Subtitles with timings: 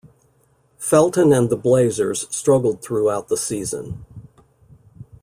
[0.79, 4.03] Felton and the Blazers struggled throughout the season.